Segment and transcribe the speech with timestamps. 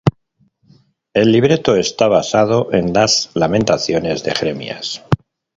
[1.13, 5.03] El libreto está basado en las lamentaciones de Jeremías.